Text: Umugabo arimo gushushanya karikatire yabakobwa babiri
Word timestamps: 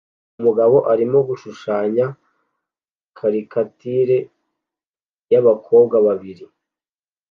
Umugabo 0.39 0.77
arimo 0.93 1.17
gushushanya 1.29 2.05
karikatire 3.17 4.17
yabakobwa 5.31 5.95
babiri 6.07 6.45